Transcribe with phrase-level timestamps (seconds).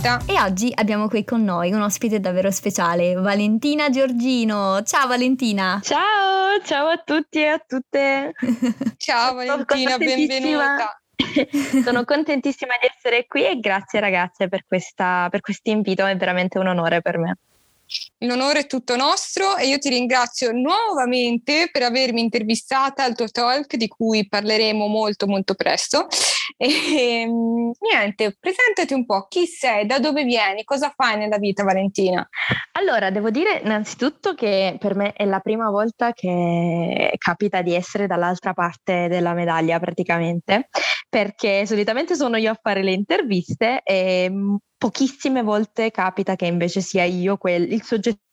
[0.00, 0.22] E Nikita.
[0.26, 4.82] E oggi abbiamo qui con noi un ospite davvero speciale, Valentina Giorgino.
[4.82, 5.78] Ciao Valentina.
[5.82, 8.32] Ciao, ciao a tutti e a tutte.
[8.96, 10.98] ciao Valentina, benvenuta.
[11.84, 16.58] Sono contentissima di essere qui e grazie ragazze per, questa, per questo invito, è veramente
[16.58, 17.36] un onore per me.
[18.18, 23.74] L'onore è tutto nostro e io ti ringrazio nuovamente per avermi intervistata al tuo talk
[23.74, 26.06] di cui parleremo molto molto presto.
[26.56, 27.26] E
[27.78, 32.26] niente, presentati un po' chi sei, da dove vieni, cosa fai nella vita Valentina?
[32.72, 38.06] Allora, devo dire innanzitutto che per me è la prima volta che capita di essere
[38.06, 40.68] dall'altra parte della medaglia praticamente,
[41.08, 44.32] perché solitamente sono io a fare le interviste e
[44.76, 48.28] pochissime volte capita che invece sia io quel, il soggetto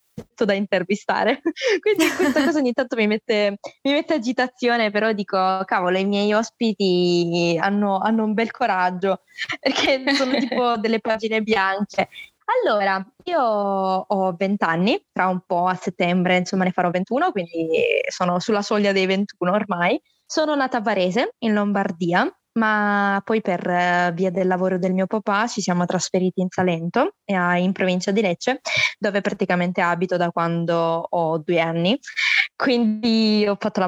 [0.46, 1.42] da intervistare.
[1.82, 6.34] Quindi questa cosa ogni tanto mi mette, mi mette, agitazione, però dico, cavolo, i miei
[6.34, 9.22] ospiti hanno, hanno un bel coraggio,
[9.60, 12.10] perché sono tipo delle pagine bianche.
[12.64, 17.84] Allora, io ho 20 anni, tra un po' a settembre, insomma ne farò 21, quindi
[18.10, 20.02] sono sulla soglia dei 21 ormai.
[20.26, 25.08] Sono nata a Varese, in Lombardia, ma poi per eh, via del lavoro del mio
[25.08, 28.61] papà ci siamo trasferiti in Salento, in provincia di Lecce,
[28.97, 30.75] dove praticamente abito da quando
[31.09, 31.97] ho due anni.
[32.58, 33.86] Quindi ho, la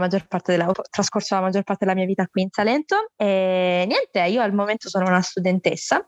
[0.52, 4.44] della, ho trascorso la maggior parte della mia vita qui in Salento e niente, io
[4.44, 6.08] al momento sono una studentessa,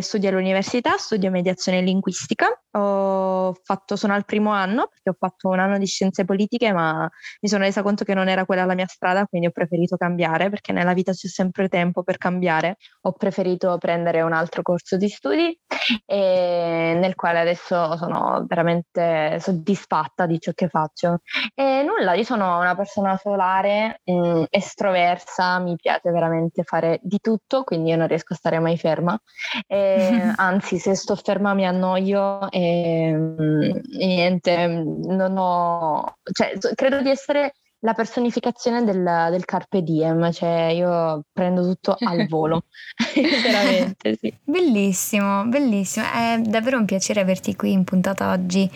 [0.00, 5.76] studio all'università, studio mediazione linguistica, fatto, sono al primo anno perché ho fatto un anno
[5.78, 9.26] di scienze politiche ma mi sono resa conto che non era quella la mia strada,
[9.26, 12.76] quindi ho preferito cambiare perché nella vita c'è sempre tempo per cambiare.
[13.02, 15.58] Ho preferito prendere un altro corso di studi
[16.06, 21.22] nel quale adesso sono veramente soddisfatta di ciò che faccio
[21.58, 27.18] e nulla, io sono una persona solare, mh, mm, estroversa, mi piace veramente fare di
[27.18, 29.18] tutto, quindi io non riesco a stare mai ferma.
[29.66, 36.18] E, anzi, se sto ferma mi annoio e, mh, mm, niente, non ho...
[36.30, 42.26] Cioè, credo di essere la personificazione del, del, carpe diem, cioè io prendo tutto al
[42.28, 42.64] volo,
[43.14, 44.32] veramente sì.
[44.42, 48.68] Bellissimo, bellissimo, è davvero un piacere averti qui in puntata oggi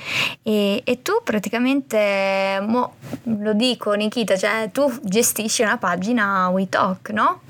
[0.43, 2.95] e, e tu praticamente, mo,
[3.25, 7.41] lo dico Nikita, cioè tu gestisci una pagina WeTalk, no?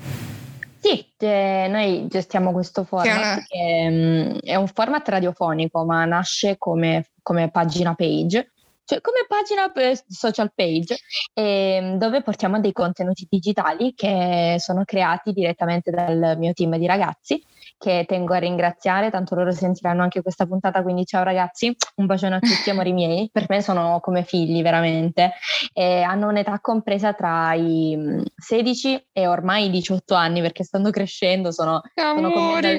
[0.79, 6.57] Sì, eh, noi gestiamo questo format che, che um, è un format radiofonico ma nasce
[6.57, 8.50] come, come pagina page
[8.85, 9.71] cioè come pagina
[10.07, 10.97] social page
[11.33, 17.43] eh, dove portiamo dei contenuti digitali che sono creati direttamente dal mio team di ragazzi
[17.81, 22.35] che tengo a ringraziare, tanto loro sentiranno anche questa puntata, quindi ciao ragazzi, un bacione
[22.35, 25.31] a tutti amori miei, per me sono come figli veramente,
[25.73, 30.91] e hanno un'età compresa tra i 16 mm, e ormai i 18 anni perché stanno
[30.91, 32.69] crescendo, sono, sono come da,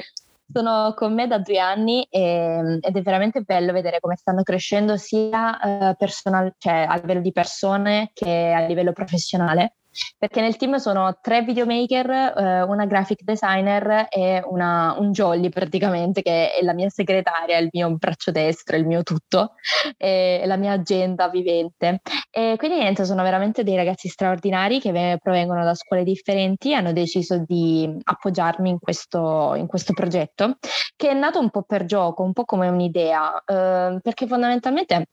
[0.53, 4.95] sono con me da due anni e, ed è veramente bello vedere come stanno crescendo
[4.97, 9.77] sia uh, personal, cioè a livello di persone che a livello professionale
[10.17, 16.21] perché nel team sono tre videomaker, eh, una graphic designer e una, un jolly praticamente
[16.21, 19.53] che è la mia segretaria, il mio braccio destro, il mio tutto,
[19.97, 22.01] la mia agenda vivente.
[22.29, 26.93] E quindi niente, sono veramente dei ragazzi straordinari che provengono da scuole differenti e hanno
[26.93, 30.57] deciso di appoggiarmi in questo, in questo progetto
[30.95, 35.07] che è nato un po' per gioco, un po' come un'idea, eh, perché fondamentalmente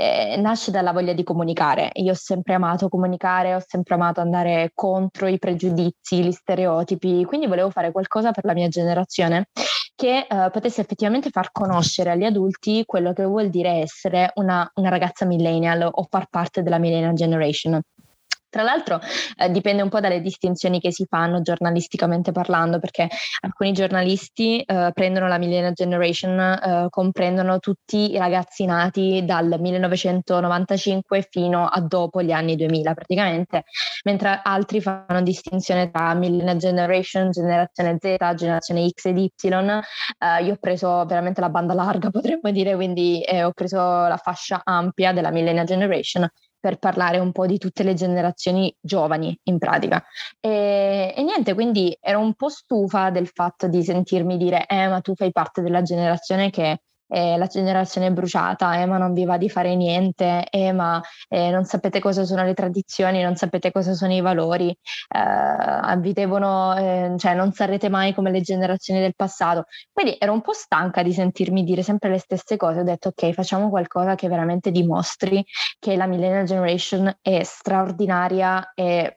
[0.00, 1.90] eh, nasce dalla voglia di comunicare.
[1.94, 7.46] Io ho sempre amato comunicare, ho sempre amato andare contro i pregiudizi, gli stereotipi, quindi
[7.46, 9.48] volevo fare qualcosa per la mia generazione
[9.94, 14.88] che eh, potesse effettivamente far conoscere agli adulti quello che vuol dire essere una, una
[14.88, 17.78] ragazza millennial o far parte della millennial generation.
[18.50, 18.98] Tra l'altro
[19.38, 23.08] eh, dipende un po' dalle distinzioni che si fanno giornalisticamente parlando, perché
[23.42, 31.28] alcuni giornalisti eh, prendono la Millennial Generation, eh, comprendono tutti i ragazzi nati dal 1995
[31.30, 33.62] fino a dopo gli anni 2000 praticamente,
[34.02, 39.30] mentre altri fanno distinzione tra Millennial Generation, generazione Z, generazione X ed Y.
[40.18, 44.18] Eh, io ho preso veramente la banda larga, potremmo dire, quindi eh, ho preso la
[44.20, 46.28] fascia ampia della Millennial Generation
[46.60, 50.04] per parlare un po' di tutte le generazioni giovani in pratica.
[50.38, 55.00] E, e, niente, quindi ero un po' stufa del fatto di sentirmi dire, eh ma
[55.00, 59.36] tu fai parte della generazione che eh, la generazione bruciata, eh, ma non vi va
[59.36, 63.94] di fare niente, eh, ma eh, non sapete cosa sono le tradizioni, non sapete cosa
[63.94, 69.14] sono i valori, eh, vi devono, eh, cioè non sarete mai come le generazioni del
[69.14, 69.64] passato.
[69.92, 73.32] Quindi ero un po' stanca di sentirmi dire sempre le stesse cose, ho detto ok,
[73.32, 75.44] facciamo qualcosa che veramente dimostri
[75.78, 79.16] che la millennial generation è straordinaria e...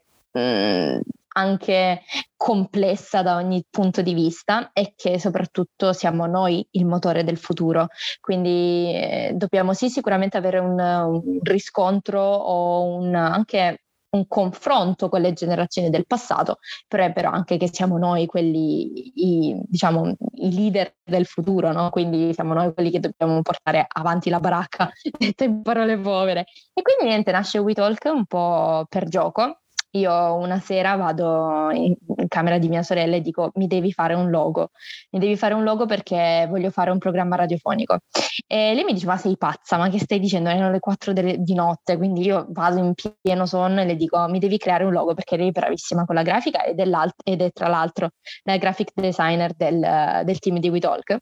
[1.34, 2.02] Anche
[2.36, 7.88] complessa da ogni punto di vista e che soprattutto siamo noi il motore del futuro.
[8.20, 13.84] Quindi eh, dobbiamo sì sicuramente avere un, un riscontro o un, anche
[14.14, 19.12] un confronto con le generazioni del passato, però è vero anche che siamo noi quelli,
[19.16, 21.90] i, diciamo, i leader del futuro, no?
[21.90, 26.46] quindi siamo noi quelli che dobbiamo portare avanti la baracca, detto in parole povere.
[26.74, 29.63] E quindi niente, nasce WeTalk un po' per gioco,
[29.96, 31.96] io una sera vado in,
[32.28, 34.72] camera di mia sorella e dico mi devi fare un logo,
[35.12, 38.00] mi devi fare un logo perché voglio fare un programma radiofonico.
[38.48, 40.50] E lei mi dice ma sei pazza, ma che stai dicendo?
[40.50, 44.28] Erano le 4 de- di notte, quindi io vado in pieno sonno e le dico
[44.28, 46.88] mi devi creare un logo perché lei è bravissima con la grafica ed è,
[47.24, 48.10] ed è tra l'altro
[48.44, 51.18] la graphic designer del, del team di WeTalk.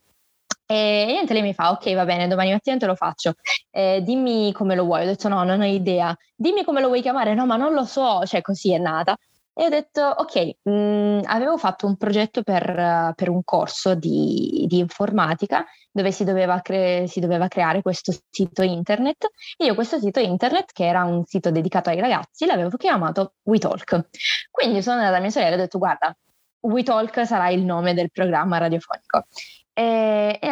[0.72, 3.34] E niente, lei mi fa, ok, va bene, domani mattina te lo faccio.
[3.72, 5.02] Eh, dimmi come lo vuoi.
[5.04, 6.16] Ho detto, no, non ho idea.
[6.34, 7.34] Dimmi come lo vuoi chiamare.
[7.34, 8.26] No, ma non lo so.
[8.26, 9.18] Cioè, così è nata.
[9.54, 14.64] E ho detto, ok, mh, mm, avevo fatto un progetto per, per un corso di,
[14.70, 19.30] di, informatica dove si doveva, cre- si doveva, creare questo sito internet.
[19.58, 24.08] E io questo sito internet, che era un sito dedicato ai ragazzi, l'avevo chiamato WeTalk.
[24.50, 26.16] Quindi sono andata da mia sorella e ho detto, guarda,
[26.62, 29.26] WeTalk sarà il nome del programma radiofonico.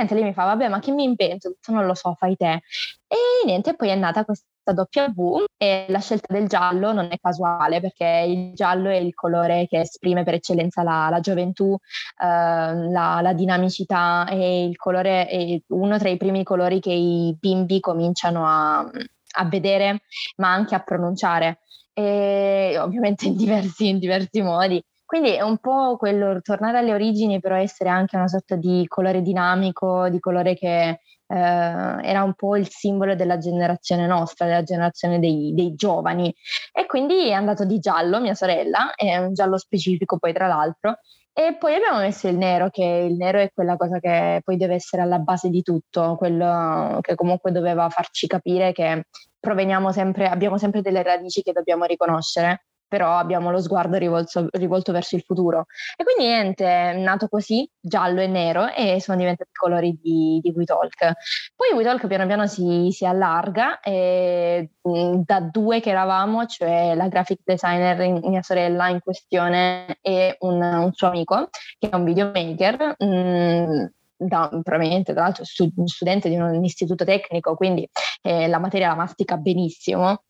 [0.09, 1.55] Niente, lei mi fa, vabbè, ma che mi invento?
[1.67, 2.61] Non lo so, fai te.
[3.07, 7.79] E niente, poi è nata questa W e la scelta del giallo non è casuale
[7.81, 13.19] perché il giallo è il colore che esprime per eccellenza la, la gioventù, eh, la,
[13.21, 18.45] la, dinamicità e il colore è uno tra i primi colori che i bimbi cominciano
[18.45, 20.01] a, a vedere
[20.37, 21.61] ma anche a pronunciare
[21.93, 24.81] e ovviamente in diversi, in diversi modi.
[25.09, 29.23] Quindi è un po' quello, tornare alle origini, però essere anche una sorta di colore
[29.23, 30.99] dinamico, di colore che eh,
[31.35, 36.31] era un po' il simbolo della generazione nostra, della generazione dei, dei, giovani.
[36.71, 40.99] E quindi è andato di giallo, mia sorella, è un giallo specifico poi tra l'altro.
[41.33, 44.75] E poi abbiamo messo il nero, che il nero è quella cosa che poi deve
[44.75, 49.05] essere alla base di tutto, quello che comunque doveva farci capire che
[49.39, 54.91] proveniamo sempre, abbiamo sempre delle radici che dobbiamo riconoscere però abbiamo lo sguardo rivolto, rivolto,
[54.91, 55.67] verso il futuro.
[55.95, 60.39] E quindi niente, è nato così, giallo e nero, e sono diventati i colori di,
[60.41, 61.13] di WeTalk.
[61.55, 67.07] Poi WeTalk piano piano si, si allarga e mh, da due che eravamo, cioè la
[67.07, 67.97] graphic designer,
[68.27, 74.49] mia sorella in questione, e un, un, suo amico, che è un videomaker, mh, da,
[74.49, 77.87] probabilmente tra l'altro stu- studente di un istituto tecnico, quindi
[78.23, 80.23] eh, la materia la mastica benissimo.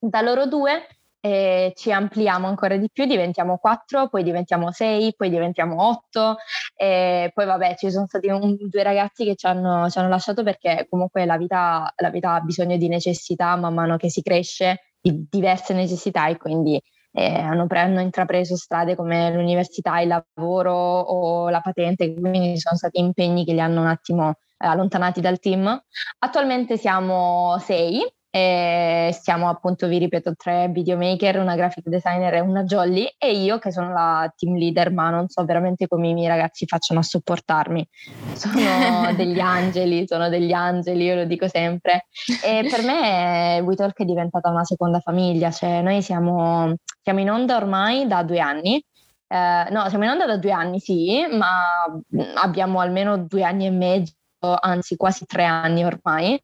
[0.00, 0.86] Da loro due
[1.20, 6.36] e ci ampliamo ancora di più, diventiamo quattro, poi diventiamo sei, poi diventiamo otto
[6.76, 10.42] e poi vabbè ci sono stati un, due ragazzi che ci hanno, ci hanno, lasciato
[10.42, 14.92] perché comunque la vita, la vita, ha bisogno di necessità man mano che si cresce,
[15.00, 16.80] di diverse necessità e quindi
[17.12, 23.00] eh, hanno, hanno, intrapreso strade come l'università, il lavoro o la patente, quindi sono stati
[23.00, 25.82] impegni che li hanno un attimo eh, allontanati dal team.
[26.18, 32.62] Attualmente siamo sei e siamo appunto, vi ripeto, tre videomaker, una graphic designer e una
[32.62, 36.28] jolly e io che sono la team leader, ma non so veramente come i miei
[36.28, 37.88] ragazzi facciano a sopportarmi.
[38.34, 38.54] Sono
[39.16, 42.06] degli angeli, sono degli angeli, io lo dico sempre.
[42.44, 47.56] E per me WeTalk è diventata una seconda famiglia, cioè noi siamo, siamo in onda
[47.56, 48.84] ormai da due anni.
[49.26, 51.86] Eh, no, siamo in onda da due anni, sì, ma
[52.34, 54.12] abbiamo almeno due anni e mezzo,
[54.60, 56.38] anzi quasi tre anni ormai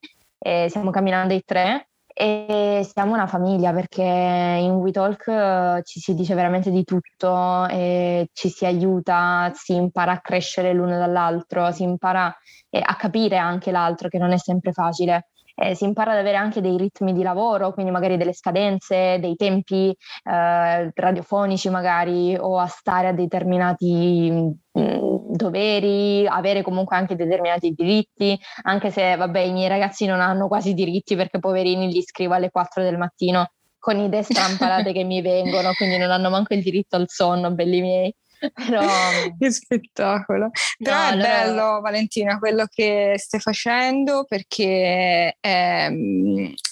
[0.47, 6.15] e stiamo camminando i tre e siamo una famiglia perché in WeTalk eh, ci si
[6.15, 12.27] dice veramente di tutto ci si aiuta, si impara a crescere l'uno dall'altro, si impara
[12.27, 15.29] a capire anche l'altro che non è sempre facile.
[15.57, 19.37] Eh, si impara ad avere anche dei ritmi di lavoro, quindi magari delle scadenze, dei
[19.37, 27.71] tempi eh, radiofonici magari o a stare a determinati mm, doveri, avere comunque anche determinati
[27.71, 32.35] diritti, anche se vabbè i miei ragazzi non hanno quasi diritti perché poverini li scrivo
[32.35, 36.63] alle 4 del mattino con idee strampalate che mi vengono, quindi non hanno manco il
[36.63, 38.15] diritto al sonno, belli miei.
[38.53, 38.81] Però...
[39.39, 40.51] che spettacolo.
[40.79, 41.29] Però no, è allora...
[41.29, 45.93] bello Valentina quello che stai facendo perché è,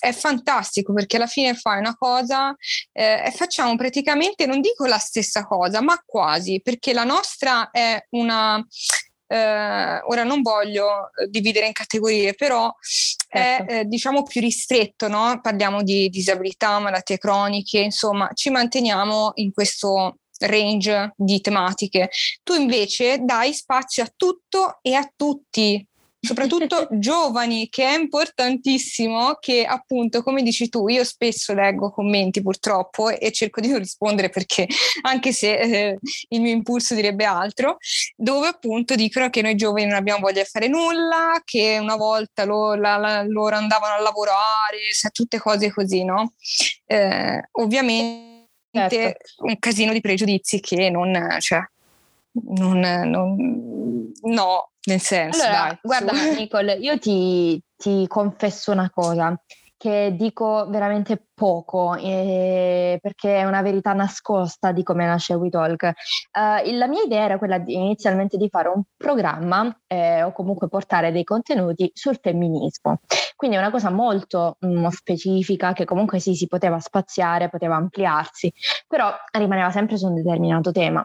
[0.01, 2.55] è, fantastico perché alla fine fai una cosa
[2.93, 8.05] eh, e facciamo praticamente, non dico la stessa cosa, ma quasi, perché la nostra è
[8.11, 8.65] una...
[9.27, 12.71] Eh, ora non voglio dividere in categorie, però
[13.33, 13.73] è certo.
[13.73, 15.41] eh, diciamo più ristretto, no?
[15.41, 22.11] parliamo di disabilità, malattie croniche, insomma ci manteniamo in questo range di tematiche.
[22.43, 25.87] Tu invece dai spazio a tutto e a tutti.
[26.25, 33.09] soprattutto giovani, che è importantissimo che appunto, come dici tu, io spesso leggo commenti purtroppo
[33.09, 34.69] e cerco di non rispondere perché
[35.03, 37.79] anche se eh, il mio impulso direbbe altro,
[38.15, 42.45] dove appunto dicono che noi giovani non abbiamo voglia di fare nulla, che una volta
[42.45, 44.79] loro, la, loro andavano a lavorare,
[45.11, 46.35] tutte cose così, no?
[46.87, 48.32] Eh, ovviamente
[48.73, 49.45] certo.
[49.45, 51.61] un casino di pregiudizi che non, cioè,
[52.33, 55.43] non, non no, nel senso.
[55.43, 56.13] Allora, dai, guarda.
[56.35, 59.39] Nicole, io ti, ti confesso una cosa
[59.83, 65.93] che dico veramente poco eh, perché è una verità nascosta di come nasce WeTalk.
[66.31, 70.69] Uh, la mia idea era quella di, inizialmente di fare un programma eh, o comunque
[70.69, 73.01] portare dei contenuti sul femminismo.
[73.35, 77.75] Quindi è una cosa molto mh, mm, specifica che comunque sì, si poteva spaziare, poteva
[77.75, 78.53] ampliarsi,
[78.87, 81.05] però rimaneva sempre su un determinato tema.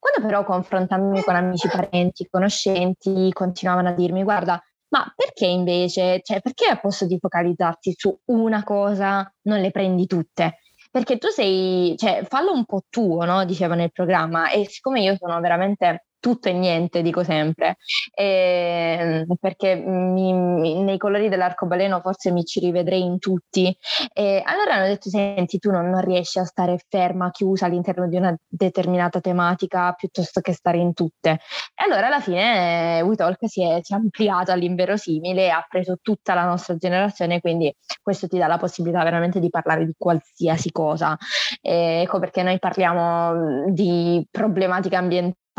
[0.00, 6.40] Quando però confrontandomi con amici, parenti, conoscenti, continuavano a dirmi guarda, ma perché invece, cioè
[6.40, 10.58] perché al posto di focalizzarti su una cosa non le prendi tutte?
[10.90, 13.44] Perché tu sei, cioè fallo un po' tuo, no?
[13.44, 17.78] Diceva nel programma e siccome io sono veramente tutto e niente, dico sempre,
[18.14, 23.76] e, perché mi, nei colori dell'arcobaleno forse mi ci rivedrei in tutti.
[24.12, 28.16] E allora hanno detto, senti, tu non, non, riesci a stare ferma, chiusa all'interno di
[28.16, 31.30] una determinata tematica piuttosto che stare in tutte.
[31.74, 36.34] E allora alla fine eh, WeTalk si è, si è ampliato all'inverosimile ha preso tutta
[36.34, 41.16] la nostra generazione, quindi questo ti dà la possibilità veramente di parlare di qualsiasi cosa.
[41.60, 44.96] E ecco perché noi parliamo di problematiche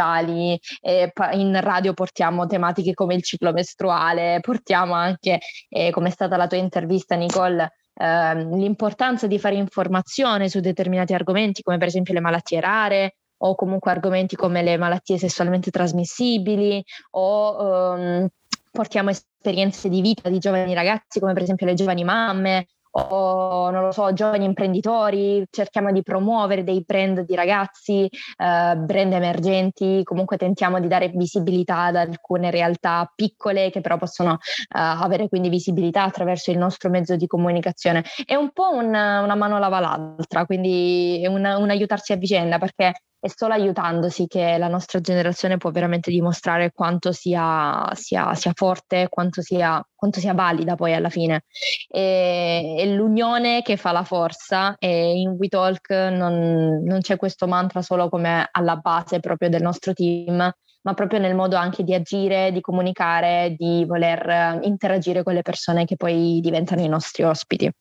[0.01, 5.39] ambientali eh, in radio portiamo tematiche come il ciclo mestruale, portiamo anche,
[5.69, 11.13] eh, come è stata la tua intervista Nicole, eh, l'importanza di fare informazione su determinati
[11.13, 16.83] argomenti come per esempio le malattie rare o comunque argomenti come le malattie sessualmente trasmissibili
[17.11, 18.27] o ehm,
[18.71, 23.83] portiamo esperienze di vita di giovani ragazzi come per esempio le giovani mamme o non
[23.83, 30.37] lo so, giovani imprenditori, cerchiamo di promuovere dei brand di ragazzi, eh, brand emergenti, comunque
[30.37, 34.37] tentiamo di dare visibilità ad alcune realtà piccole che però possono eh,
[34.71, 38.03] avere quindi visibilità attraverso il nostro mezzo di comunicazione.
[38.25, 42.93] È un po' un, una mano lava l'altra, quindi un, un aiutarsi a vicenda perché
[43.21, 49.09] è solo aiutandosi che la nostra generazione può veramente dimostrare quanto sia, sia, sia forte,
[49.09, 51.43] quanto sia, quanto sia, valida poi alla fine.
[51.87, 57.83] E, è l'unione che fa la forza e in WeTalk non, non c'è questo mantra
[57.83, 60.51] solo come alla base proprio del nostro team,
[60.81, 65.85] ma proprio nel modo anche di agire, di comunicare, di voler interagire con le persone
[65.85, 67.71] che poi diventano i nostri ospiti.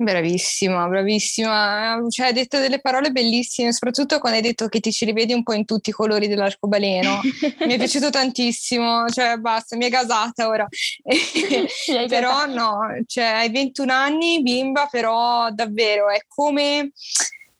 [0.00, 2.00] Bravissima, bravissima.
[2.08, 5.42] Cioè, hai detto delle parole bellissime, soprattutto quando hai detto che ti ci rivedi un
[5.42, 7.20] po' in tutti i colori dell'arcobaleno.
[7.66, 10.66] mi è piaciuto tantissimo, cioè basta, mi è gasata ora.
[12.08, 16.92] però no, cioè, hai 21 anni, bimba, però davvero è come...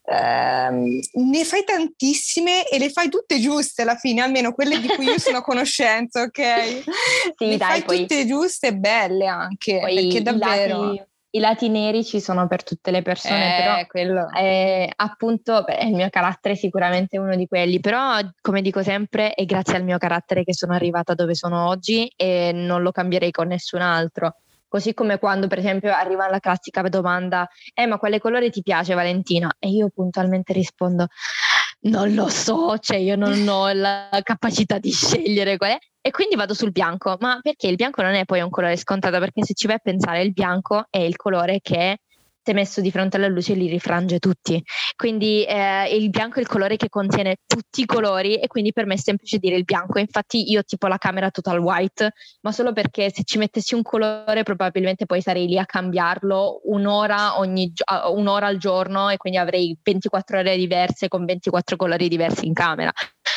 [0.03, 5.05] Uh, ne fai tantissime e le fai tutte giuste alla fine, almeno quelle di cui
[5.05, 6.83] io sono a conoscenza, ok?
[7.37, 10.83] Sì, le dai, fai poi, tutte giuste e belle anche, perché davvero...
[10.83, 14.29] Lati i lati neri ci sono per tutte le persone, eh, però quello.
[14.31, 19.35] Eh, appunto beh, il mio carattere è sicuramente uno di quelli, però come dico sempre
[19.35, 23.31] è grazie al mio carattere che sono arrivata dove sono oggi e non lo cambierei
[23.31, 24.37] con nessun altro.
[24.67, 28.95] Così come quando, per esempio, arriva la classica domanda: Eh, ma quale colore ti piace,
[28.95, 29.53] Valentina?
[29.59, 31.09] E io puntualmente rispondo:
[31.83, 35.79] Non lo so, cioè io non ho la capacità di scegliere qual è.
[36.05, 39.19] E quindi vado sul bianco, ma perché il bianco non è poi un colore scontato?
[39.19, 41.99] Perché se ci vai a pensare, il bianco è il colore che
[42.43, 44.63] se messo di fronte alla luce li rifrange tutti.
[44.97, 48.87] Quindi eh, il bianco è il colore che contiene tutti i colori e quindi per
[48.87, 49.99] me è semplice dire il bianco.
[49.99, 54.43] Infatti io tipo la camera total white, ma solo perché se ci mettessi un colore
[54.43, 57.73] probabilmente poi sarei lì a cambiarlo un'ora, ogni,
[58.13, 62.93] un'ora al giorno e quindi avrei 24 ore diverse con 24 colori diversi in camera.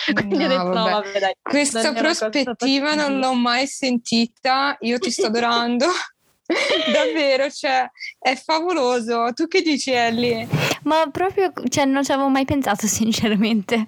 [0.14, 0.76] Quindi no, detto, vabbè.
[0.76, 5.86] No, vabbè, dai, Questa prospettiva non l'ho mai sentita, io ti sto adorando.
[6.92, 9.32] Davvero, cioè, è favoloso.
[9.34, 10.48] Tu che dici, Ellie?
[10.84, 13.86] Ma proprio, cioè, non ci avevo mai pensato, sinceramente.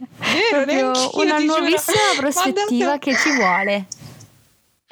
[0.65, 3.85] Vero, una nuovissima prospettiva che ci vuole.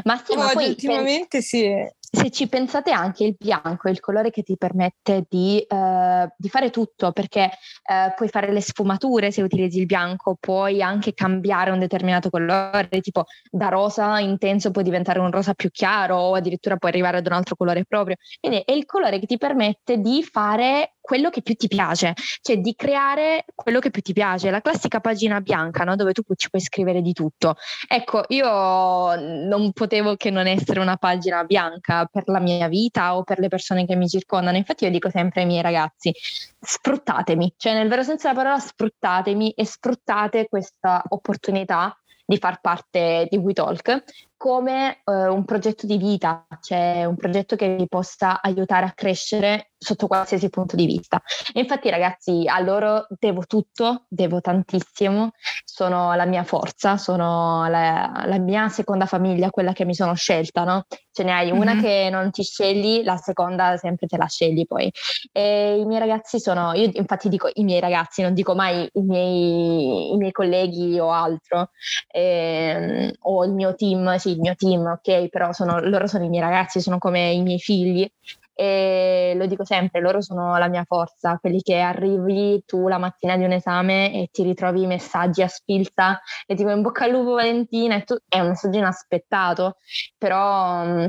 [0.05, 1.71] Ma sì, ma poi ultimamente sì
[2.15, 6.47] se ci pensate anche il bianco è il colore che ti permette di, eh, di
[6.47, 11.71] fare tutto perché eh, puoi fare le sfumature se utilizzi il bianco, puoi anche cambiare
[11.71, 16.77] un determinato colore, tipo da rosa intenso puoi diventare un rosa più chiaro o addirittura
[16.77, 18.15] puoi arrivare ad un altro colore proprio.
[18.39, 22.59] Quindi è il colore che ti permette di fare quello che più ti piace, cioè
[22.59, 25.97] di creare quello che più ti piace, la classica pagina bianca no?
[25.97, 27.55] dove tu ci puoi scrivere di tutto.
[27.89, 33.23] Ecco, io non potevo che non essere una pagina bianca per la mia vita o
[33.23, 34.57] per le persone che mi circondano.
[34.57, 36.13] Infatti io dico sempre ai miei ragazzi,
[36.59, 43.27] sfruttatemi, cioè nel vero senso della parola sfruttatemi e sfruttate questa opportunità di far parte
[43.29, 44.03] di WeTalk
[44.43, 49.71] come eh, un progetto di vita, cioè un progetto che vi possa aiutare a crescere
[49.83, 51.21] sotto qualsiasi punto di vista.
[51.53, 55.31] E infatti ragazzi, a loro devo tutto, devo tantissimo,
[55.63, 60.63] sono la mia forza, sono la, la mia seconda famiglia, quella che mi sono scelta,
[60.63, 60.85] no?
[61.11, 61.83] Ce ne hai una mm-hmm.
[61.83, 64.91] che non ti scegli, la seconda sempre te la scegli poi.
[65.31, 69.01] E i miei ragazzi sono, io infatti dico i miei ragazzi, non dico mai i
[69.01, 71.69] miei, i miei colleghi o altro,
[72.07, 76.29] ehm, o il mio team, sì, il mio team, ok, però sono, loro sono i
[76.29, 78.09] miei ragazzi, sono come i miei figli.
[78.55, 83.35] E lo dico sempre, loro sono la mia forza, quelli che arrivi tu la mattina
[83.35, 87.11] di un esame e ti ritrovi i messaggi a spilza e ti in bocca al
[87.11, 89.77] lupo Valentina e tu è un messaggio inaspettato,
[90.17, 91.05] però mm,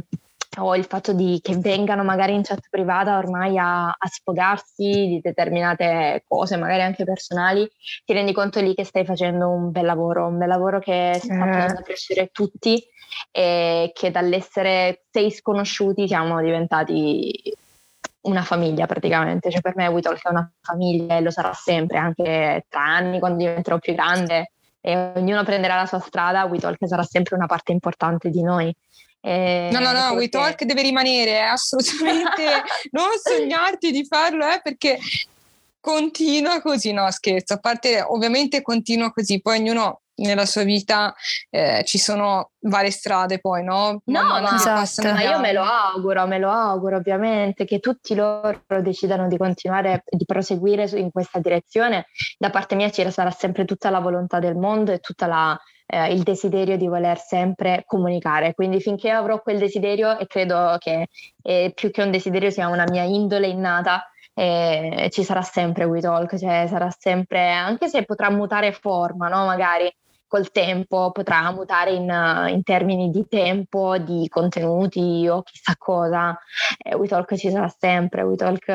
[0.58, 5.20] o il fatto di che vengano magari in chat privata ormai a, a, sfogarsi di
[5.22, 7.68] determinate cose, magari anche personali,
[8.04, 11.34] ti rendi conto lì che stai facendo un bel lavoro, un bel lavoro che sta
[11.36, 12.82] facendo crescere tutti
[13.30, 17.32] e che dall'essere sei sconosciuti siamo diventati
[18.22, 22.64] una famiglia praticamente, cioè per me WeTalk è una famiglia e lo sarà sempre, anche
[22.68, 27.36] tra anni quando diventerò più grande e ognuno prenderà la sua strada, WeTalk sarà sempre
[27.36, 28.74] una parte importante di noi.
[29.26, 30.16] Eh, no, no, no, perché...
[30.16, 32.62] WeTalk deve rimanere, eh, assolutamente
[32.92, 34.98] non sognarti di farlo, eh, perché
[35.80, 41.14] continua così, no scherzo, a parte ovviamente continua così, poi ognuno nella sua vita
[41.50, 44.02] eh, ci sono varie strade poi, no?
[44.04, 45.10] No, ma, esatto.
[45.10, 50.04] ma io me lo auguro, me lo auguro ovviamente che tutti loro decidano di continuare,
[50.06, 52.06] di proseguire in questa direzione.
[52.38, 56.12] Da parte mia ci sarà sempre tutta la volontà del mondo e tutta la eh,
[56.12, 58.54] il desiderio di voler sempre comunicare.
[58.54, 61.08] Quindi finché avrò quel desiderio, e credo che
[61.42, 66.36] eh, più che un desiderio sia una mia indole innata, eh, ci sarà sempre WeTalk,
[66.36, 69.46] cioè sarà sempre, anche se potrà mutare forma, no?
[69.46, 69.92] magari
[70.26, 72.10] col tempo potrà mutare in,
[72.48, 76.36] in, termini di tempo, di contenuti o chissà cosa.
[76.76, 78.66] Eh, WeTalk ci sarà sempre, WeTalk,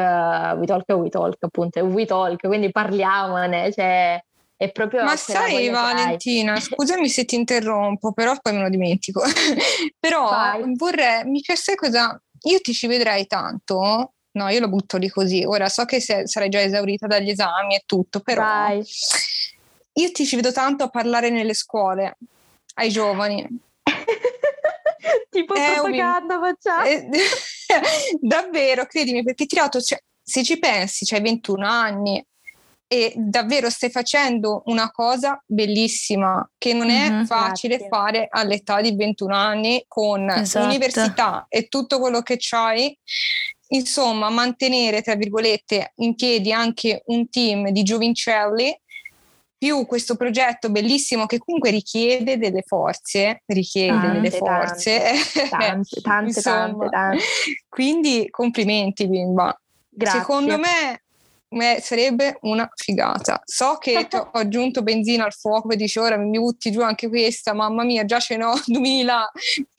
[0.57, 4.23] WeTalk è WeTalk appunto, è WeTalk, quindi parliamone, cioè
[4.59, 9.21] è proprio Ma sai Valentina, scusami se ti interrompo, però poi me lo dimentico.
[9.97, 10.73] però Vai.
[10.75, 15.45] vorrei, mi piace cosa, io ti ci vedrei tanto, no io lo butto lì così,
[15.45, 18.83] ora so che se, sarai già esaurita dagli esami e tutto, però Vai.
[19.93, 22.17] io ti ci vedo tanto a parlare nelle scuole,
[22.73, 23.47] ai giovani.
[25.29, 26.41] tipo propaganda un...
[26.41, 26.83] facciamo.
[26.83, 27.07] Eh,
[28.19, 32.21] davvero, credimi, perché ti dato, cioè, se ci pensi, c'hai 21 anni,
[32.91, 37.87] e davvero stai facendo una cosa bellissima che non è mm-hmm, facile grazie.
[37.87, 40.65] fare all'età di 21 anni con esatto.
[40.65, 42.97] l'università e tutto quello che c'hai.
[43.71, 48.75] Insomma, mantenere, tra virgolette, in piedi anche un team di giovincelli
[49.55, 55.01] più questo progetto bellissimo che comunque richiede delle forze, richiede tante, delle forze.
[55.47, 57.23] Tante, tante, tante, tante,
[57.69, 59.55] Quindi complimenti bimba.
[59.89, 60.19] Grazie.
[60.21, 61.03] Secondo me
[61.51, 63.41] Beh, sarebbe una figata.
[63.43, 67.09] So che ti ho aggiunto benzina al fuoco e dici ora mi butti giù anche
[67.09, 69.31] questa, mamma mia, già ce n'ho 2000.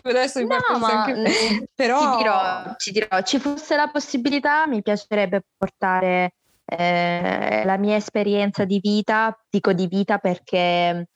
[0.03, 1.15] Adesso mi no, ma anche...
[1.15, 1.99] Mm, Però...
[2.01, 8.65] Ci dirò, ci dirò, ci fosse la possibilità, mi piacerebbe portare eh, la mia esperienza
[8.65, 11.07] di vita, dico di vita perché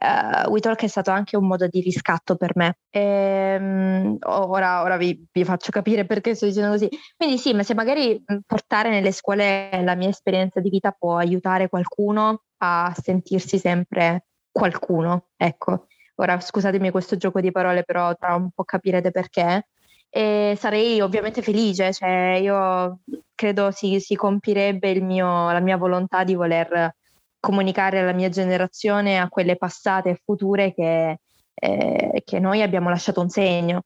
[0.00, 2.78] uh, WeTalk è stato anche un modo di riscatto per me.
[2.90, 6.88] E, um, ora, ora vi, vi, faccio capire perché sto dicendo così.
[7.16, 11.68] Quindi sì, ma se magari portare nelle scuole la mia esperienza di vita può aiutare
[11.68, 15.86] qualcuno a sentirsi sempre qualcuno, ecco.
[16.16, 19.68] Ora scusatemi questo gioco di parole, però tra un po' capirete perché.
[20.10, 23.00] E sarei ovviamente felice, cioè io
[23.34, 26.96] credo si, si compirebbe mio, la mia volontà di voler
[27.40, 31.18] comunicare alla mia generazione, a quelle passate e future che,
[31.54, 33.82] eh, che noi abbiamo lasciato un segno.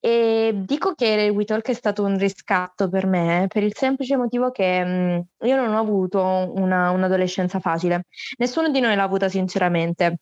[0.00, 4.84] E dico che WeTalk è stato un riscatto per me per il semplice motivo che
[4.84, 8.06] mh, io non ho avuto una, un'adolescenza facile.
[8.38, 10.16] Nessuno di noi l'ha avuta sinceramente.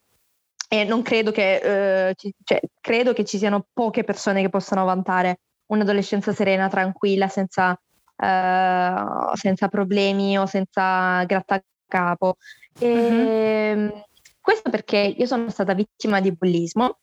[0.69, 4.85] E non credo che, eh, ci, cioè, credo che ci siano poche persone che possano
[4.85, 7.77] vantare un'adolescenza serena, tranquilla, senza,
[8.15, 8.93] eh,
[9.33, 12.37] senza problemi o senza grattacapo.
[12.81, 14.03] E, uh-huh.
[14.41, 16.97] Questo perché io sono stata vittima di bullismo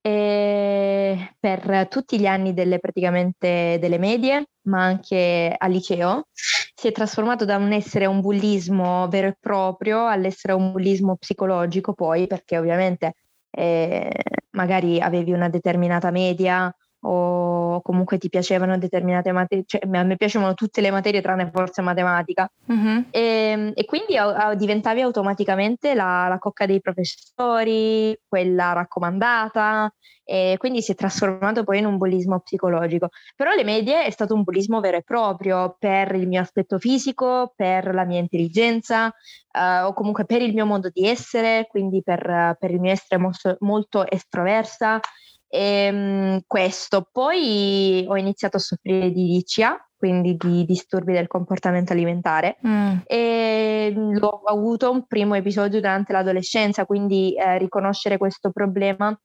[0.00, 6.28] per tutti gli anni delle, praticamente delle medie, ma anche al liceo.
[6.32, 11.92] si è trasformato da un essere un bullismo vero e proprio all'essere un bullismo psicologico
[11.92, 13.14] poi, perché ovviamente
[13.50, 14.12] eh,
[14.50, 16.72] magari avevi una determinata media
[17.08, 21.80] o comunque ti piacevano determinate materie, cioè a me piacevano tutte le materie tranne forse
[21.80, 23.04] matematica uh-huh.
[23.10, 29.92] e, e, quindi a, a, diventavi automaticamente la, la, cocca dei professori, quella raccomandata
[30.28, 33.10] e quindi si è trasformato poi in un bullismo psicologico.
[33.36, 37.52] Però le medie è stato un bullismo vero e proprio per il mio aspetto fisico,
[37.54, 42.56] per la mia intelligenza uh, o comunque per il mio modo di essere, quindi per,
[42.58, 44.98] per il mio essere molto, molto estroversa
[45.48, 47.08] e, um, questo.
[47.10, 52.96] Poi ho iniziato a soffrire di DCA, quindi di disturbi del comportamento alimentare mm.
[53.06, 59.18] e l'ho avuto un primo episodio durante l'adolescenza, quindi eh, riconoscere questo problema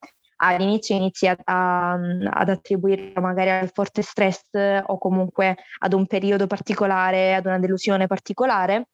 [0.43, 4.41] all'inizio inizi a, a, ad attribuire magari al forte stress
[4.85, 8.87] o comunque ad un periodo particolare, ad una delusione particolare,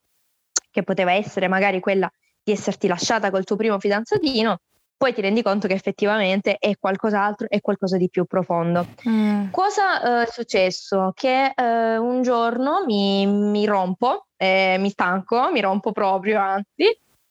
[0.70, 2.10] che poteva essere magari quella
[2.42, 4.58] di esserti lasciata col tuo primo fidanzatino,
[4.98, 8.84] poi ti rendi conto che effettivamente è qualcos'altro, è qualcosa di più profondo.
[9.08, 9.50] Mm.
[9.50, 11.12] Cosa eh, è successo?
[11.14, 16.84] Che eh, un giorno mi, mi rompo, eh, mi stanco, mi rompo proprio, anzi,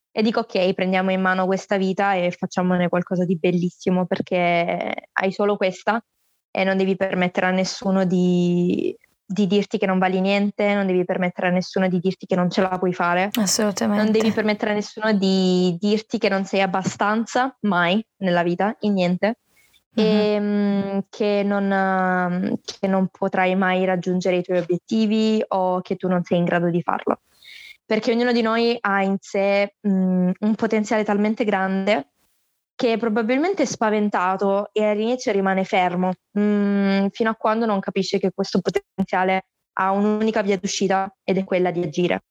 [0.09, 5.31] e dico ok, prendiamo in mano questa vita e facciamone qualcosa di bellissimo perché hai
[5.33, 6.01] solo questa
[6.49, 8.97] e non devi permettere a nessuno di,
[9.29, 12.49] di dirti che non vali niente, non devi permettere a nessuno di dirti che non
[12.49, 13.29] ce la puoi fare.
[13.33, 14.01] Assolutamente.
[14.01, 18.93] Non devi permettere a nessuno di dirti che non sei abbastanza, mai nella vita, in
[18.93, 19.39] niente.
[19.99, 20.19] Mm-hmm.
[20.19, 26.07] E um, che, non, che non potrai mai raggiungere i tuoi obiettivi o che tu
[26.07, 27.19] non sei in grado di farlo.
[27.85, 32.11] Perché ognuno di noi ha in sé um, un potenziale talmente grande
[32.77, 38.19] che probabilmente è spaventato e all'inizio rimane fermo mh, mm, fino a quando non capisce
[38.19, 39.47] che questo potenziale
[39.79, 42.25] ha un'unica via d'uscita ed è quella di agire.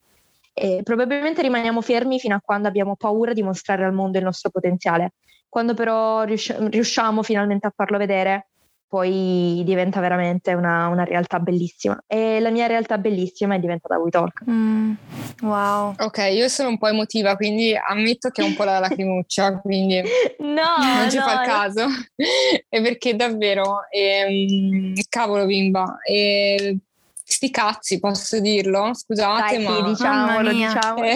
[0.52, 4.50] E probabilmente rimaniamo fermi fino a quando abbiamo paura di mostrare al mondo il nostro
[4.50, 5.14] potenziale.
[5.48, 8.50] Quando però riusciamo finalmente a farlo vedere,
[8.88, 11.98] poi diventa veramente una, una, realtà bellissima.
[12.06, 14.44] E la mia realtà bellissima è diventata WeTalk.
[14.48, 14.92] Mm,
[15.42, 15.94] wow.
[15.98, 20.02] Ok, io sono un po' emotiva, quindi ammetto che ho un po' la lacrimuccia, quindi
[20.38, 21.86] no, non ci no, fa il caso.
[22.68, 26.78] è perché davvero, ehm, cavolo bimba, e
[27.24, 28.94] sti cazzi, posso dirlo?
[28.94, 29.76] Scusate, Dai, ma...
[29.76, 31.06] Sì, diciamolo, diciamolo.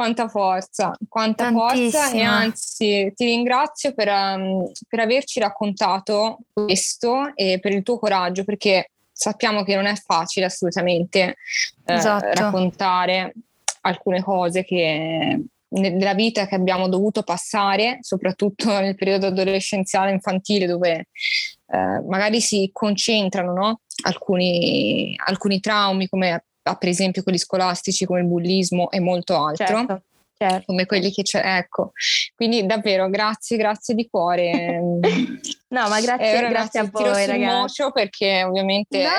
[0.00, 7.58] Quanta forza, quanta forza e anzi ti ringrazio per, um, per, averci raccontato questo e
[7.60, 11.36] per il tuo coraggio perché sappiamo che non è facile assolutamente
[11.84, 12.30] eh, esatto.
[12.32, 13.34] raccontare
[13.82, 21.08] alcune cose che nella vita che abbiamo dovuto passare, soprattutto nel periodo adolescenziale infantile dove
[21.66, 23.80] eh, magari si concentrano no?
[24.04, 29.66] alcuni, alcuni traumi come per esempio quelli scolastici come il bullismo e molto altro.
[29.66, 30.02] Certo.
[30.42, 30.64] Certo.
[30.64, 31.92] come quelli che c'è, ecco.
[32.34, 34.80] Quindi davvero grazie, grazie di cuore.
[35.68, 37.82] no, ma grazie, grazie a voi ragazzi.
[37.92, 39.02] perché ovviamente...
[39.02, 39.10] No.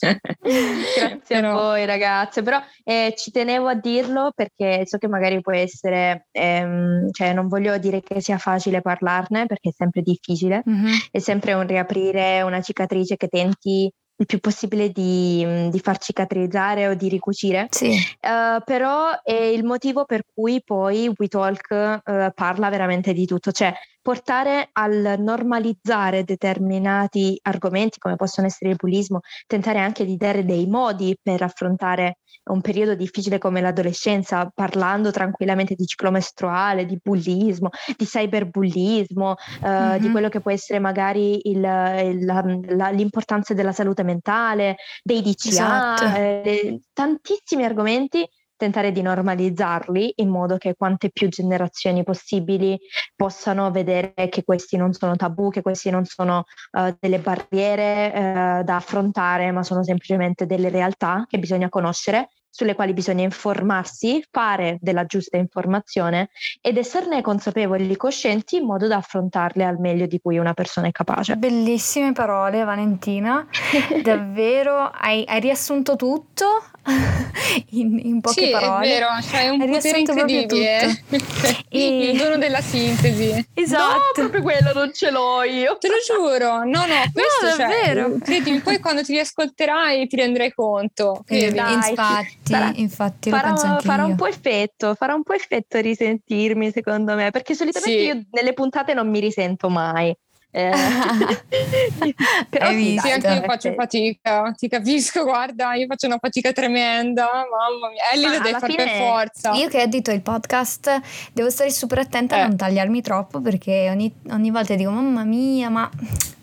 [0.42, 1.50] grazie Però...
[1.50, 6.26] a voi ragazze, però eh, ci tenevo a dirlo perché so che magari può essere,
[6.32, 10.94] ehm, cioè non voglio dire che sia facile parlarne perché è sempre difficile, mm-hmm.
[11.12, 16.88] è sempre un riaprire una cicatrice che tenti il più possibile di, di far cicatrizzare
[16.88, 17.66] o di ricucire.
[17.70, 17.96] Sì.
[18.20, 23.72] Uh, però è il motivo per cui poi WeTalk uh, parla veramente di tutto, cioè
[24.08, 30.66] portare al normalizzare determinati argomenti come possono essere il bullismo, tentare anche di dare dei
[30.66, 37.68] modi per affrontare un periodo difficile come l'adolescenza, parlando tranquillamente di ciclo mestruale, di bullismo,
[37.98, 39.96] di cyberbullismo, eh, mm-hmm.
[39.98, 45.48] di quello che può essere magari il, il, la, l'importanza della salute mentale, dei DCA,
[45.48, 46.04] esatto.
[46.16, 48.26] eh, tantissimi argomenti
[48.58, 52.78] tentare di normalizzarli in modo che quante più generazioni possibili
[53.16, 58.64] possano vedere che questi non sono tabù, che questi non sono uh, delle barriere uh,
[58.64, 64.78] da affrontare, ma sono semplicemente delle realtà che bisogna conoscere sulle quali bisogna informarsi, fare
[64.80, 70.18] della giusta informazione ed esserne consapevoli e coscienti in modo da affrontarle al meglio di
[70.18, 71.36] cui una persona è capace.
[71.36, 73.46] Bellissime parole Valentina,
[74.02, 76.46] davvero hai, hai riassunto tutto
[77.70, 78.86] in, in poche sì, parole.
[78.86, 81.04] Sì, è vero, cioè un potere incredibile.
[81.68, 82.10] e...
[82.10, 83.46] Il dono della sintesi.
[83.54, 83.92] Esatto.
[84.22, 85.76] No, proprio quello non ce l'ho io.
[85.78, 86.64] Te lo giuro.
[86.64, 88.18] No, no, questo no, cioè, davvero.
[88.22, 91.24] Credimi, poi quando ti riascolterai ti renderai conto.
[91.26, 96.70] Eh, dai, infatti, sarà, infatti farà, farà un po' effetto, farà un po' effetto risentirmi
[96.70, 98.06] secondo me, perché solitamente sì.
[98.06, 100.14] io nelle puntate non mi risento mai
[100.50, 100.70] Eh,
[102.48, 107.26] però sì, sì, anche io faccio fatica, ti capisco, guarda, io faccio una fatica tremenda,
[107.26, 109.52] mamma mia, Ellie lo devi fare per forza.
[109.52, 111.00] Io che edito il podcast
[111.32, 112.40] devo stare super attenta eh.
[112.40, 115.90] a non tagliarmi troppo perché ogni, ogni volta dico mamma mia, ma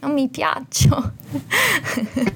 [0.02, 1.13] non mi piaccio.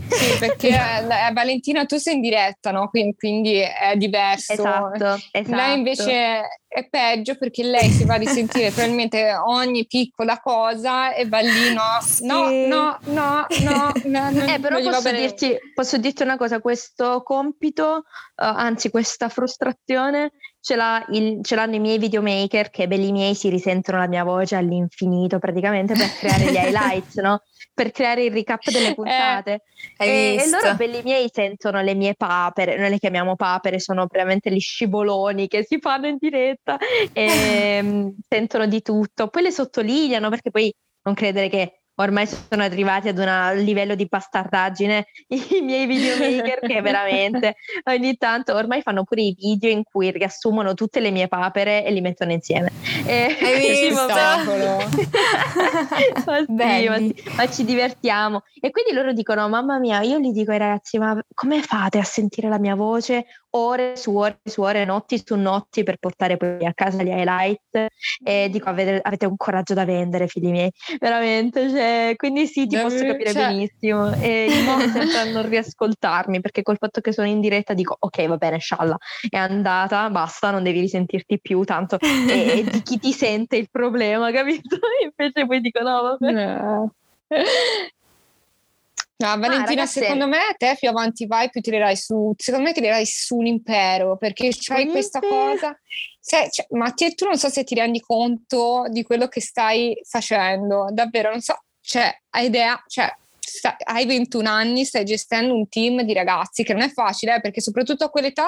[0.09, 2.89] sì, perché eh, Valentina tu sei in diretta, no?
[2.89, 4.53] Quindi, quindi è diverso.
[4.53, 5.55] Esatto, esatto.
[5.55, 11.27] Lei invece è peggio perché lei si va a risentire probabilmente ogni piccola cosa e
[11.27, 12.25] va lì no, sì.
[12.25, 17.21] no, no, no, no, no, no eh, però posso dirti, posso dirti, una cosa, questo
[17.23, 18.03] compito, uh,
[18.35, 23.49] anzi questa frustrazione ce, l'ha il, ce l'hanno i miei videomaker che belli miei si
[23.49, 27.41] risentono la mia voce all'infinito praticamente per creare gli highlights, no?
[27.73, 29.63] Per creare il recap delle eh, puntate.
[29.97, 34.05] Eh, e, e, loro belli miei sentono le mie papere, noi le chiamiamo papere, sono
[34.09, 36.77] veramente gli scivoloni che si fanno in diretta
[37.13, 39.27] e mm, sentono di tutto.
[39.27, 44.05] Poi le sottolineano perché poi non credere che ormai sono arrivati ad un livello di
[44.05, 47.55] bastardaggine i miei videomaker che veramente
[47.89, 51.91] ogni tanto ormai fanno pure i video in cui riassumono tutte le mie papere e
[51.91, 52.71] li mettono insieme.
[53.05, 53.59] E, Hai
[53.89, 54.07] visto?
[56.25, 58.43] ma, sì, ma, sì, ma ci divertiamo.
[58.59, 62.03] E quindi loro dicono, mamma mia, io gli dico ai ragazzi, ma come fate a
[62.03, 66.65] sentire la mia voce ore su ore su ore, notti su notti per portare poi
[66.65, 67.87] a casa gli highlight
[68.23, 72.77] e dico avete, avete un coraggio da vendere figli miei, veramente, cioè, quindi sì ti
[72.77, 73.47] posso capire cioè...
[73.47, 77.73] benissimo e il modo sempre a non riascoltarmi perché col fatto che sono in diretta
[77.73, 78.97] dico ok va bene scialla
[79.29, 83.69] è andata, basta, non devi risentirti più tanto e, e di chi ti sente il
[83.71, 84.77] problema, capito?
[85.03, 86.31] Invece poi dico no vabbè.
[86.31, 86.93] No.
[89.21, 93.05] No, Valentina, ah, secondo me te più avanti vai, più tirerai su, secondo me tirerai
[93.05, 95.51] su un impero, perché c'hai un questa impero.
[95.51, 95.79] cosa.
[96.21, 99.99] Se, cioè, ma te, tu non so se ti rendi conto di quello che stai
[100.07, 103.13] facendo, davvero, non so, cioè, hai idea, cioè,
[103.49, 107.41] sta, hai 21 anni, stai gestendo un team di ragazzi che non è facile, eh,
[107.41, 108.47] perché soprattutto a quell'età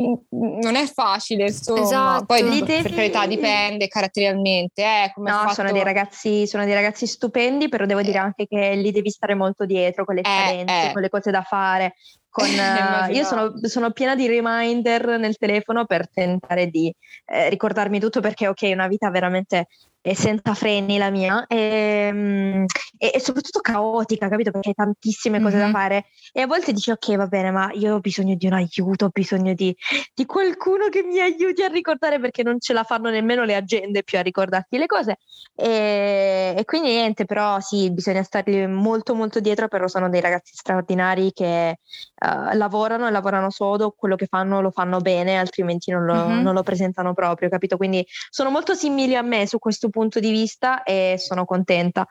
[0.00, 1.80] mm, non è facile, insomma.
[1.80, 2.24] Esatto.
[2.26, 2.82] Poi devi...
[2.82, 4.82] per carità dipende caratterialmente.
[4.82, 5.54] Eh, no, fatto...
[5.54, 9.34] sono, dei ragazzi, sono dei ragazzi stupendi, però devo dire anche che li devi stare
[9.34, 10.92] molto dietro con le scadenze, eh, eh.
[10.92, 11.94] con le cose da fare.
[12.28, 12.48] Con,
[13.14, 16.92] io sono, sono, piena di reminder nel telefono per tentare di
[17.26, 19.68] eh, ricordarmi tutto perché ok, una vita veramente
[20.06, 22.66] e senza freni la mia ehm,
[22.98, 24.50] e, e, soprattutto caotica, capito?
[24.50, 25.72] Perché hai tantissime cose mm-hmm.
[25.72, 28.52] da fare e a volte dici ok va bene ma io ho bisogno di un
[28.52, 29.74] aiuto, ho bisogno di,
[30.12, 34.02] di, qualcuno che mi aiuti a ricordare perché non ce la fanno nemmeno le agende
[34.02, 35.16] più a ricordarti le cose
[35.54, 40.54] e, e quindi niente però sì bisogna stargli molto molto dietro però sono dei ragazzi
[40.54, 46.04] straordinari che uh, lavorano e lavorano sodo, quello che fanno lo fanno bene altrimenti non
[46.04, 46.42] lo, mm-hmm.
[46.42, 47.78] non lo presentano proprio, capito?
[47.78, 52.06] Quindi sono molto simili a me su questo punto di vista e sono contenta.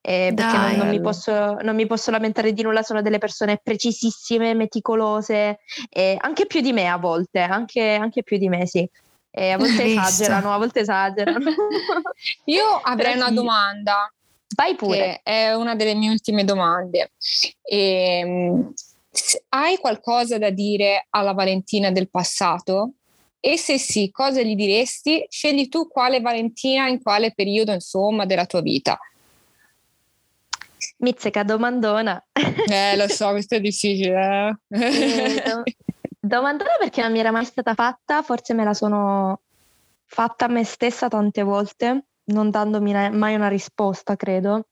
[0.00, 3.60] Eh, perché non, non, mi posso, non, mi posso, lamentare di nulla, sono delle persone
[3.62, 5.58] precisissime, meticolose,
[5.90, 8.88] eh, anche più di me a volte, anche, anche più di me, sì.
[9.30, 11.50] E a volte esagerano, a volte esagerano.
[12.46, 14.12] Io avrei una domanda.
[14.56, 15.20] Vai pure.
[15.22, 17.12] è una delle mie ultime domande.
[17.62, 18.72] E, ehm,
[19.50, 22.92] hai qualcosa da dire alla Valentina del passato?
[23.40, 25.24] E se sì, cosa gli diresti?
[25.28, 28.98] Scegli tu quale Valentina in quale periodo, insomma, della tua vita.
[30.98, 32.24] Mizzica domandona.
[32.32, 34.58] Eh, lo so, questo è difficile.
[34.68, 34.78] Eh?
[34.78, 35.62] Eh, do-
[36.18, 39.40] domandona perché non mi era mai stata fatta, forse me la sono
[40.04, 44.66] fatta a me stessa tante volte, non dandomi mai una risposta, credo.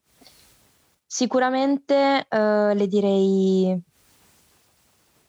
[1.06, 3.80] Sicuramente eh, le direi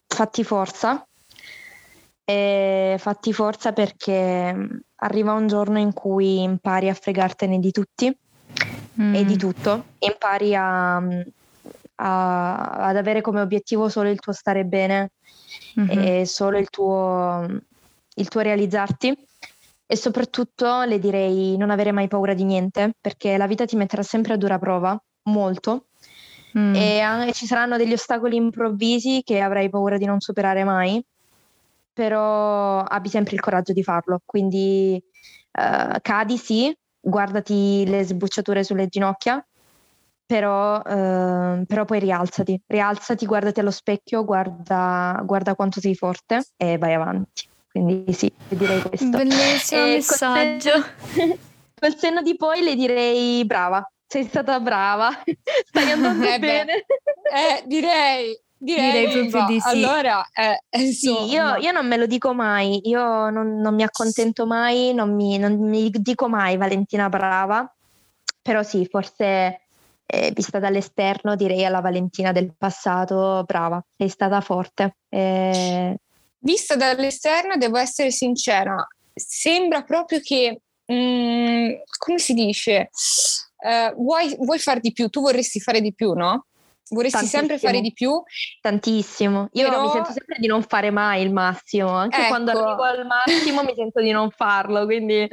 [0.07, 1.06] fatti forza,
[2.29, 8.13] e fatti forza perché mm, arriva un giorno in cui impari a fregartene di tutti
[9.01, 9.15] mm.
[9.15, 9.37] e di mm.
[9.37, 11.21] tutto, impari a, mm,
[11.95, 12.55] a,
[12.87, 15.11] ad avere come obiettivo solo il tuo stare bene
[15.79, 15.99] mm-hmm.
[15.99, 17.47] e solo il tuo,
[18.15, 19.17] il tuo realizzarti.
[19.89, 24.03] E soprattutto le direi non avere mai paura di niente, perché la vita ti metterà
[24.03, 25.85] sempre a dura prova, molto,
[26.59, 26.75] mm.
[26.75, 31.01] e, e ci saranno degli ostacoli improvvisi che avrai paura di non superare mai
[31.97, 34.21] però abbi sempre il coraggio di farlo.
[34.23, 35.03] Quindi
[35.53, 39.43] uh, cadi sì, guardati le sbucciature sulle ginocchia,
[40.23, 46.77] però, uh, però, poi rialzati, rialzati, guardati allo specchio, guarda, guarda quanto sei forte e
[46.77, 47.49] vai avanti.
[47.71, 49.17] Quindi sì, direi questo.
[49.17, 50.71] Bellissimo e messaggio.
[50.73, 51.37] Col senno,
[51.81, 55.09] col senno di poi le direi brava, sei stata brava,
[55.65, 56.85] stai andando eh bene.
[57.33, 59.67] Eh, direi, Direi, Direi proprio di sì.
[59.67, 64.47] Allora, eh, sì, io, io, non me lo dico mai, io non, non mi accontento
[64.47, 67.71] mai, non mi, non mi, dico mai Valentina brava,
[68.41, 69.67] però sì, forse
[70.05, 74.97] eh, vista dall'esterno direi alla Valentina del passato, brava, sei stata forte.
[75.09, 75.95] Eh...
[76.39, 78.75] Vista dall'esterno devo essere sincera,
[79.13, 82.89] sembra proprio che, mm, come si dice,
[83.57, 86.45] uh, vuoi, vuoi far di più, tu vorresti fare di più, no?
[86.89, 87.47] Vorresti Tantissimo.
[87.47, 88.21] sempre fare di più?
[88.61, 89.49] Tantissimo.
[89.51, 89.81] Io Però...
[89.81, 92.27] mi sento sempre di non fare mai il massimo, anche ecco.
[92.27, 95.27] quando arrivo al massimo mi sento di non farlo, quindi...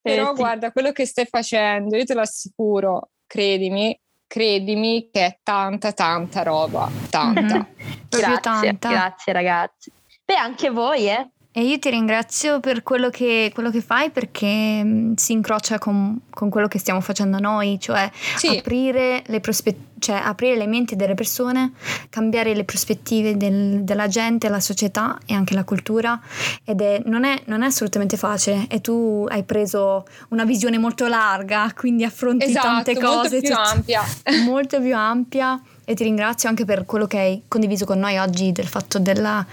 [0.00, 5.38] Però eh, guarda, quello che stai facendo, io te lo assicuro, credimi, credimi che è
[5.42, 7.40] tanta tanta roba, tanta.
[7.42, 8.08] Mm-hmm.
[8.08, 8.88] grazie, tanta.
[8.88, 9.92] grazie ragazzi.
[10.24, 11.30] Beh, anche voi, eh?
[11.52, 16.20] E io ti ringrazio per quello che, quello che fai perché mm, si incrocia con,
[16.30, 18.58] con, quello che stiamo facendo noi, cioè sì.
[18.58, 21.72] aprire, le prospe- cioè aprire le menti delle persone,
[22.08, 26.20] cambiare le prospettive del, della gente, la società e anche la cultura
[26.64, 31.08] ed è, non, è, non, è, assolutamente facile e tu hai preso una visione molto
[31.08, 33.40] larga, quindi affronti esatto, tante cose.
[33.40, 34.02] Molto più ampia.
[34.44, 35.60] Molto più ampia
[35.90, 39.44] e ti ringrazio anche per quello che hai condiviso con noi oggi, del fatto della,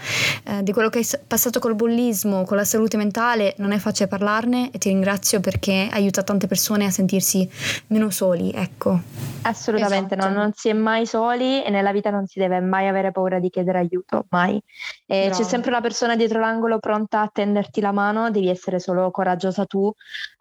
[0.44, 4.06] eh, di quello che hai passato col bullismo, con la salute mentale, non è facile
[4.06, 7.50] parlarne e ti ringrazio perché aiuta tante persone a sentirsi
[7.88, 9.00] meno soli, ecco.
[9.42, 10.32] Assolutamente, esatto.
[10.32, 13.40] no, non si è mai soli e nella vita non si deve mai avere paura
[13.40, 14.62] di chiedere aiuto, mai.
[15.06, 19.64] c'è sempre una persona dietro l'angolo pronta a tenderti la mano, devi essere solo coraggiosa
[19.64, 19.92] tu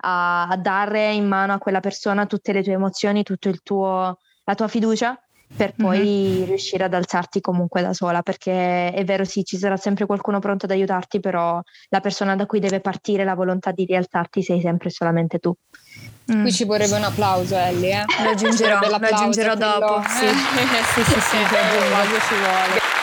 [0.01, 4.19] a, a dare in mano a quella persona tutte le tue emozioni, tutto il tuo
[4.47, 5.19] la tua fiducia
[5.55, 6.43] per poi mm-hmm.
[6.45, 10.65] riuscire ad alzarti comunque da sola, perché è vero sì, ci sarà sempre qualcuno pronto
[10.65, 14.89] ad aiutarti, però la persona da cui deve partire la volontà di rialzarti sei sempre
[14.89, 15.53] solamente tu.
[16.31, 16.41] Mm.
[16.41, 18.01] Qui ci vorrebbe un applauso, Ellie.
[18.01, 18.23] Eh?
[18.23, 20.01] Lo aggiungerò, lo aggiungerò dopo.
[20.07, 20.27] Sì.
[20.27, 22.96] sì, sì, sì, sì, ci vuole.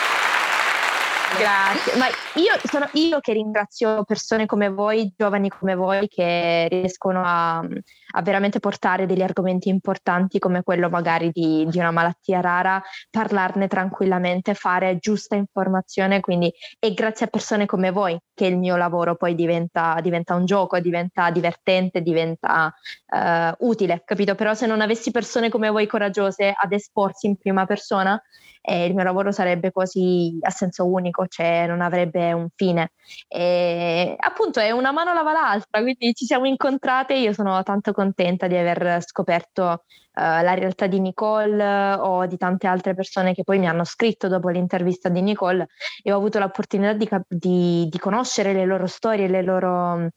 [1.37, 7.21] Grazie, ma io sono io che ringrazio persone come voi, giovani come voi, che riescono
[7.25, 12.81] a, a veramente portare degli argomenti importanti come quello magari di, di, una malattia rara,
[13.09, 16.21] parlarne tranquillamente, fare giusta informazione.
[16.21, 20.45] Quindi è grazie a persone come voi che il mio lavoro poi diventa, diventa un
[20.45, 22.73] gioco, diventa divertente, diventa
[23.07, 24.35] uh, utile, capito?
[24.35, 28.21] Però se non avessi persone come voi coraggiose ad esporsi in prima persona,
[28.67, 32.91] eh, il mio lavoro sarebbe quasi a senso unico, cioè non avrebbe un fine.
[33.27, 38.47] E appunto è una mano lava l'altra, quindi ci siamo incontrate io sono tanto contenta
[38.47, 39.79] di aver scoperto uh,
[40.13, 44.49] la realtà di Nicole o di tante altre persone che poi mi hanno scritto dopo
[44.49, 45.67] l'intervista di Nicole
[46.01, 50.09] e ho avuto l'opportunità di, di, di conoscere le loro storie, le loro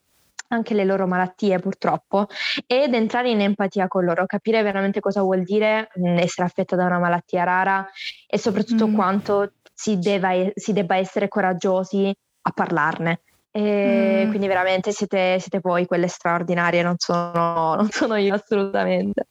[0.48, 2.26] anche le loro malattie purtroppo
[2.66, 6.86] ed entrare in empatia con loro, capire veramente cosa vuol dire mh, essere affetta da
[6.86, 7.86] una malattia rara
[8.26, 8.94] e soprattutto mm.
[8.94, 13.20] quanto si, deva, si, debba essere coraggiosi a parlarne.
[13.58, 14.28] Mm.
[14.28, 19.28] Quindi veramente siete, siete voi quelle straordinarie, non sono, non sono io assolutamente.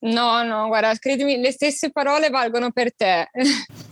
[0.00, 3.28] No, no, guarda, credimi, le stesse parole valgono per te.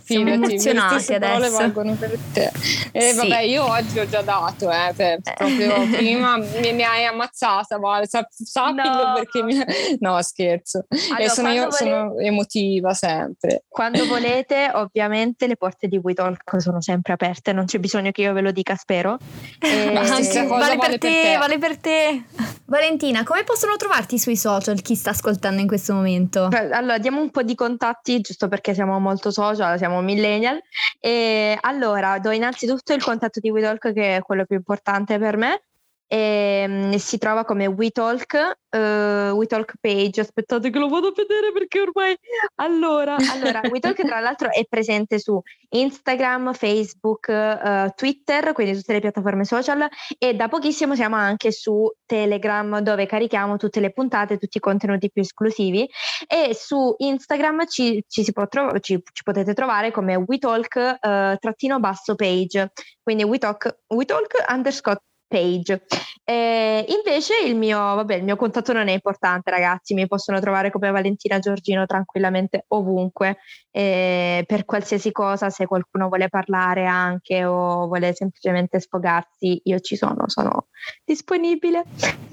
[0.07, 1.57] Siamo emozionati adesso.
[1.57, 2.51] valgono per te.
[2.91, 3.15] E sì.
[3.15, 8.07] vabbè, io oggi ho già dato, eh, per, proprio prima mi, mi, hai ammazzata, vale,
[8.07, 9.13] sappilo no.
[9.15, 9.55] perché mi...
[9.99, 10.85] No, scherzo.
[11.09, 11.77] Allora, e sono io volete...
[11.77, 13.63] sono emotiva sempre.
[13.67, 18.33] Quando volete, ovviamente le porte di WeTalk sono sempre aperte, non c'è bisogno che io
[18.33, 19.17] ve lo dica, spero.
[19.67, 19.91] E...
[19.91, 22.23] Ma anche, vale, vale, per, te, te, vale per te.
[22.65, 26.05] Valentina, come possono trovarti sui social chi sta ascoltando in questo momento?
[26.07, 26.49] momento?
[26.51, 30.59] Allora, diamo un po' di contatti, giusto perché siamo molto social, siamo millennial.
[30.99, 35.63] E allora, do innanzitutto il contatto di WeTalk, che è quello più importante per me.
[36.07, 41.51] E, um, si trova come WeTalk uh, WeTalk page, aspettate che lo vado a vedere
[41.51, 42.17] perché ormai...
[42.55, 45.39] Allora, allora WeTalk tra l'altro è presente su
[45.69, 51.91] Instagram, Facebook, uh, Twitter, quindi tutte le piattaforme social e da pochissimo siamo anche su
[52.05, 55.87] Telegram dove carichiamo tutte le puntate, tutti i contenuti più esclusivi.
[56.27, 61.35] E su Instagram ci, ci, si può tro- ci, ci potete trovare come WeTalk uh,
[61.37, 65.83] trattino basso page, quindi WeTalk, WeTalk underscore page.
[66.23, 70.71] Eh, invece il mio, vabbè, il mio contatto non è importante, ragazzi, mi possono trovare
[70.71, 73.37] come Valentina Giorgino tranquillamente ovunque,
[73.71, 79.95] eh, per qualsiasi cosa, se qualcuno vuole parlare anche o vuole semplicemente sfogarsi, io ci
[79.95, 80.67] sono, sono
[81.05, 81.85] disponibile.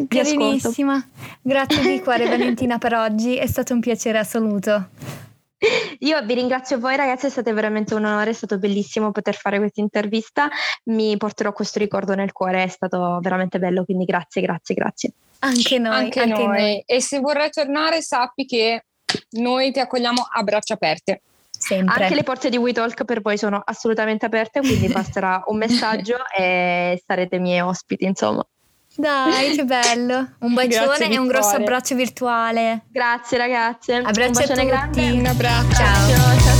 [0.08, 1.00] Carinissima,
[1.40, 4.88] grazie di cuore Valentina per oggi, è stato un piacere assoluto.
[6.00, 9.58] Io vi ringrazio voi ragazzi, è stato veramente un onore, è stato bellissimo poter fare
[9.58, 10.48] questa intervista,
[10.84, 15.12] mi porterò questo ricordo nel cuore, è stato veramente bello, quindi grazie, grazie, grazie.
[15.40, 15.94] Anche noi.
[15.94, 16.60] Anche, anche noi.
[16.60, 16.82] noi.
[16.86, 18.84] E se vorrai tornare sappi che
[19.32, 21.22] noi ti accogliamo a braccia aperte.
[21.50, 22.02] Sempre.
[22.02, 27.02] Anche le porte di WeTalk per voi sono assolutamente aperte, quindi basterà un messaggio e
[27.06, 28.44] sarete miei ospiti, insomma.
[28.96, 30.34] Dai, che bello.
[30.40, 32.82] Un bacione e un grosso abbraccio virtuale.
[32.90, 33.96] Grazie ragazze.
[33.96, 35.00] Abbraccio un bacione a tutti.
[35.00, 35.18] grande.
[35.18, 35.74] Un abbraccio.
[35.74, 36.08] Ciao.
[36.08, 36.53] Ciao.